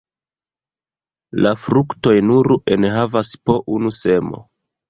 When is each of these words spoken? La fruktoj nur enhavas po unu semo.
La 1.45 1.51
fruktoj 1.65 2.15
nur 2.31 2.49
enhavas 2.77 3.33
po 3.47 3.59
unu 3.77 3.97
semo. 4.03 4.43